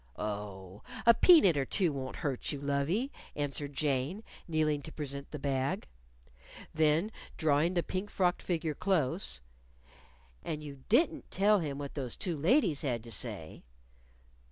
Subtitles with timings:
[0.17, 5.37] "Oh, a peanut or two won't hurt you, lovie," answered Jane, kneeling to present the
[5.37, 5.87] bag.
[6.73, 9.41] Then drawing the pink frocked figure close,
[10.43, 13.61] "And you didn't tell him what them two ladies had to say?"